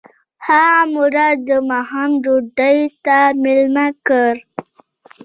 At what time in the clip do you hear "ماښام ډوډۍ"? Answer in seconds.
1.69-2.77